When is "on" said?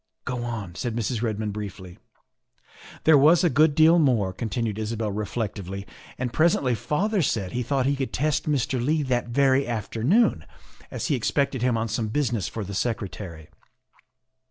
0.43-0.73, 11.77-11.87